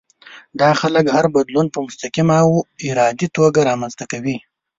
دا 0.59 0.69
خلک 0.81 1.05
هر 1.15 1.25
بدلون 1.35 1.67
په 1.73 1.79
مستقيمه 1.87 2.35
او 2.45 2.51
ارادي 2.89 3.27
توګه 3.37 3.59
رامنځته 3.69 4.05
کوي. 4.11 4.37